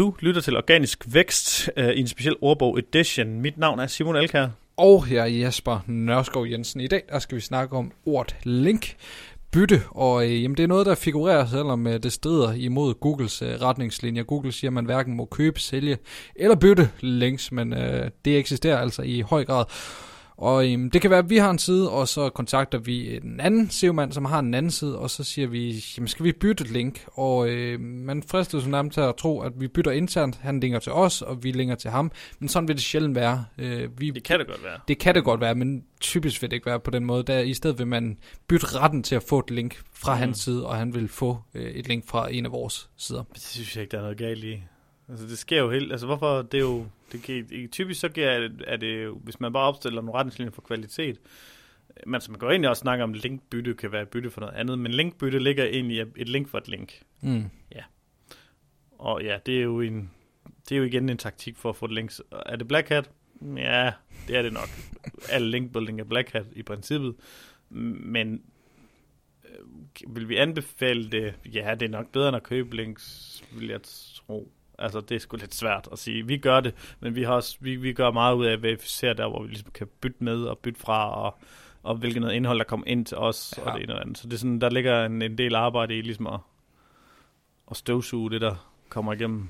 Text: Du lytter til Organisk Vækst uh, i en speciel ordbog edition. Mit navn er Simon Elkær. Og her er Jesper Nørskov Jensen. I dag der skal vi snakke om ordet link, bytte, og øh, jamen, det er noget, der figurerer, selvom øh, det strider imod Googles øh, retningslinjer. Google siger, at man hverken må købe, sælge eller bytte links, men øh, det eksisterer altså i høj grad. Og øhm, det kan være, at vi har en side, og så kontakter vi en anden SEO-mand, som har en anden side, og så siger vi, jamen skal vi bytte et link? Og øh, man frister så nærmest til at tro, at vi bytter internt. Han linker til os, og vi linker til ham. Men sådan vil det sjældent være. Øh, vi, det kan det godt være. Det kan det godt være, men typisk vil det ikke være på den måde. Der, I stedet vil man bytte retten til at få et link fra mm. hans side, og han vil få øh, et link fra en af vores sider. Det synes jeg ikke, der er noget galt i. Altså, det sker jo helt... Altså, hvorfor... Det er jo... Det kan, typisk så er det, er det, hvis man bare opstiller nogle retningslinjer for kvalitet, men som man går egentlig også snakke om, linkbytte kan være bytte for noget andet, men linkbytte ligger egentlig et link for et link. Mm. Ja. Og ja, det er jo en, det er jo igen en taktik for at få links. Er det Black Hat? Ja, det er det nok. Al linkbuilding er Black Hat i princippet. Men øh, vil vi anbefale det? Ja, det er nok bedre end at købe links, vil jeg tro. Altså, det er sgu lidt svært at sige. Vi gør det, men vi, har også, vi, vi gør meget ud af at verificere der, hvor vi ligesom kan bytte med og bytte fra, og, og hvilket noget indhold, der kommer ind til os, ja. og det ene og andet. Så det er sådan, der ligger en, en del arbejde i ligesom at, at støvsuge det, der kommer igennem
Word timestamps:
Du 0.00 0.14
lytter 0.20 0.40
til 0.40 0.56
Organisk 0.56 1.04
Vækst 1.14 1.70
uh, 1.76 1.84
i 1.84 2.00
en 2.00 2.06
speciel 2.06 2.36
ordbog 2.40 2.78
edition. 2.78 3.40
Mit 3.40 3.58
navn 3.58 3.78
er 3.78 3.86
Simon 3.86 4.16
Elkær. 4.16 4.48
Og 4.76 5.04
her 5.04 5.22
er 5.22 5.26
Jesper 5.26 5.80
Nørskov 5.86 6.46
Jensen. 6.46 6.80
I 6.80 6.86
dag 6.86 7.02
der 7.08 7.18
skal 7.18 7.36
vi 7.36 7.40
snakke 7.40 7.76
om 7.76 7.92
ordet 8.06 8.36
link, 8.42 8.96
bytte, 9.52 9.82
og 9.90 10.24
øh, 10.24 10.42
jamen, 10.42 10.56
det 10.56 10.62
er 10.62 10.66
noget, 10.66 10.86
der 10.86 10.94
figurerer, 10.94 11.46
selvom 11.46 11.86
øh, 11.86 12.02
det 12.02 12.12
strider 12.12 12.52
imod 12.52 12.94
Googles 12.94 13.42
øh, 13.42 13.48
retningslinjer. 13.48 14.22
Google 14.22 14.52
siger, 14.52 14.68
at 14.68 14.72
man 14.72 14.84
hverken 14.84 15.16
må 15.16 15.24
købe, 15.24 15.60
sælge 15.60 15.98
eller 16.36 16.56
bytte 16.56 16.90
links, 17.00 17.52
men 17.52 17.72
øh, 17.72 18.10
det 18.24 18.38
eksisterer 18.38 18.78
altså 18.78 19.02
i 19.02 19.20
høj 19.20 19.44
grad. 19.44 19.64
Og 20.40 20.72
øhm, 20.72 20.90
det 20.90 21.00
kan 21.00 21.10
være, 21.10 21.18
at 21.18 21.30
vi 21.30 21.36
har 21.36 21.50
en 21.50 21.58
side, 21.58 21.90
og 21.90 22.08
så 22.08 22.30
kontakter 22.30 22.78
vi 22.78 23.16
en 23.16 23.40
anden 23.40 23.70
SEO-mand, 23.70 24.12
som 24.12 24.24
har 24.24 24.38
en 24.38 24.54
anden 24.54 24.70
side, 24.70 24.98
og 24.98 25.10
så 25.10 25.24
siger 25.24 25.48
vi, 25.48 25.84
jamen 25.96 26.08
skal 26.08 26.24
vi 26.24 26.32
bytte 26.32 26.64
et 26.64 26.70
link? 26.70 27.04
Og 27.12 27.48
øh, 27.48 27.80
man 27.80 28.22
frister 28.22 28.60
så 28.60 28.68
nærmest 28.68 28.94
til 28.94 29.00
at 29.00 29.16
tro, 29.16 29.40
at 29.40 29.52
vi 29.56 29.68
bytter 29.68 29.90
internt. 29.90 30.36
Han 30.36 30.60
linker 30.60 30.78
til 30.78 30.92
os, 30.92 31.22
og 31.22 31.44
vi 31.44 31.52
linker 31.52 31.74
til 31.74 31.90
ham. 31.90 32.12
Men 32.38 32.48
sådan 32.48 32.68
vil 32.68 32.76
det 32.76 32.84
sjældent 32.84 33.14
være. 33.14 33.44
Øh, 33.58 34.00
vi, 34.00 34.10
det 34.10 34.22
kan 34.22 34.38
det 34.38 34.46
godt 34.46 34.64
være. 34.64 34.78
Det 34.88 34.98
kan 34.98 35.14
det 35.14 35.24
godt 35.24 35.40
være, 35.40 35.54
men 35.54 35.84
typisk 36.00 36.42
vil 36.42 36.50
det 36.50 36.56
ikke 36.56 36.66
være 36.66 36.80
på 36.80 36.90
den 36.90 37.04
måde. 37.04 37.22
Der, 37.22 37.38
I 37.38 37.54
stedet 37.54 37.78
vil 37.78 37.86
man 37.86 38.18
bytte 38.48 38.66
retten 38.66 39.02
til 39.02 39.14
at 39.14 39.22
få 39.22 39.38
et 39.38 39.50
link 39.50 39.80
fra 39.94 40.14
mm. 40.14 40.18
hans 40.18 40.38
side, 40.38 40.66
og 40.66 40.76
han 40.76 40.94
vil 40.94 41.08
få 41.08 41.38
øh, 41.54 41.70
et 41.70 41.88
link 41.88 42.08
fra 42.08 42.32
en 42.32 42.46
af 42.46 42.52
vores 42.52 42.88
sider. 42.96 43.22
Det 43.34 43.42
synes 43.42 43.76
jeg 43.76 43.82
ikke, 43.82 43.92
der 43.92 43.98
er 43.98 44.02
noget 44.02 44.18
galt 44.18 44.44
i. 44.44 44.62
Altså, 45.10 45.26
det 45.26 45.38
sker 45.38 45.58
jo 45.58 45.70
helt... 45.70 45.92
Altså, 45.92 46.06
hvorfor... 46.06 46.42
Det 46.42 46.58
er 46.58 46.62
jo... 46.62 46.86
Det 47.12 47.22
kan, 47.22 47.68
typisk 47.72 48.00
så 48.00 48.06
er 48.06 48.38
det, 48.38 48.64
er 48.66 48.76
det, 48.76 49.10
hvis 49.10 49.40
man 49.40 49.52
bare 49.52 49.68
opstiller 49.68 50.02
nogle 50.02 50.18
retningslinjer 50.18 50.52
for 50.52 50.62
kvalitet, 50.62 51.20
men 52.06 52.20
som 52.20 52.32
man 52.32 52.38
går 52.38 52.50
egentlig 52.50 52.70
også 52.70 52.80
snakke 52.80 53.04
om, 53.04 53.12
linkbytte 53.12 53.74
kan 53.74 53.92
være 53.92 54.06
bytte 54.06 54.30
for 54.30 54.40
noget 54.40 54.54
andet, 54.54 54.78
men 54.78 54.92
linkbytte 54.92 55.38
ligger 55.38 55.64
egentlig 55.64 56.06
et 56.16 56.28
link 56.28 56.48
for 56.48 56.58
et 56.58 56.68
link. 56.68 57.02
Mm. 57.20 57.44
Ja. 57.74 57.82
Og 58.98 59.22
ja, 59.24 59.38
det 59.46 59.58
er 59.58 59.62
jo 59.62 59.80
en, 59.80 60.10
det 60.68 60.74
er 60.74 60.78
jo 60.78 60.84
igen 60.84 61.08
en 61.08 61.18
taktik 61.18 61.56
for 61.56 61.68
at 61.68 61.76
få 61.76 61.86
links. 61.86 62.22
Er 62.46 62.56
det 62.56 62.68
Black 62.68 62.88
Hat? 62.88 63.10
Ja, 63.56 63.92
det 64.28 64.36
er 64.36 64.42
det 64.42 64.52
nok. 64.52 64.68
Al 65.30 65.42
linkbuilding 65.42 66.00
er 66.00 66.04
Black 66.04 66.32
Hat 66.32 66.46
i 66.52 66.62
princippet. 66.62 67.14
Men 67.68 68.42
øh, 69.44 70.14
vil 70.16 70.28
vi 70.28 70.36
anbefale 70.36 71.10
det? 71.10 71.34
Ja, 71.54 71.74
det 71.74 71.86
er 71.86 71.90
nok 71.90 72.12
bedre 72.12 72.28
end 72.28 72.36
at 72.36 72.42
købe 72.42 72.76
links, 72.76 73.42
vil 73.52 73.68
jeg 73.68 73.80
tro. 73.82 74.52
Altså, 74.80 75.00
det 75.00 75.14
er 75.14 75.18
sgu 75.18 75.36
lidt 75.36 75.54
svært 75.54 75.88
at 75.92 75.98
sige. 75.98 76.26
Vi 76.26 76.36
gør 76.36 76.60
det, 76.60 76.96
men 77.00 77.14
vi, 77.14 77.22
har 77.22 77.32
også, 77.32 77.56
vi, 77.60 77.76
vi 77.76 77.92
gør 77.92 78.10
meget 78.10 78.34
ud 78.34 78.46
af 78.46 78.52
at 78.52 78.62
verificere 78.62 79.14
der, 79.14 79.28
hvor 79.28 79.42
vi 79.42 79.48
ligesom 79.48 79.70
kan 79.74 79.88
bytte 80.00 80.24
med 80.24 80.42
og 80.44 80.58
bytte 80.58 80.80
fra, 80.80 81.24
og, 81.24 81.38
og 81.82 81.94
hvilket 81.94 82.20
noget 82.22 82.34
indhold, 82.34 82.58
der 82.58 82.64
kommer 82.64 82.86
ind 82.86 83.06
til 83.06 83.16
os, 83.16 83.54
ja. 83.58 83.62
og 83.62 83.74
det 83.74 83.82
ene 83.82 83.94
og 83.94 84.00
andet. 84.00 84.18
Så 84.18 84.26
det 84.26 84.34
er 84.34 84.38
sådan, 84.38 84.60
der 84.60 84.70
ligger 84.70 85.04
en, 85.04 85.22
en 85.22 85.38
del 85.38 85.54
arbejde 85.54 85.98
i 85.98 86.00
ligesom 86.00 86.26
at, 86.26 86.40
at 87.70 87.76
støvsuge 87.76 88.30
det, 88.30 88.40
der 88.40 88.54
kommer 88.88 89.12
igennem 89.12 89.48